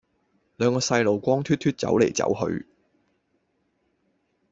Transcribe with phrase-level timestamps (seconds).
[0.57, 2.65] 兩個細路光脫脫走黎走去